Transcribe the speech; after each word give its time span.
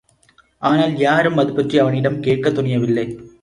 ஆனால், 0.57 0.97
யாரும் 0.97 1.37
அதுபற்றி 1.37 1.77
அவனிடம் 1.77 2.19
கேட்கத் 2.19 2.57
துணியவில்லை. 2.57 3.29